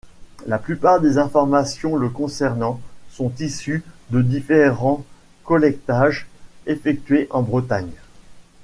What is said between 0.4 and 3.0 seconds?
La plupart des informations le concernant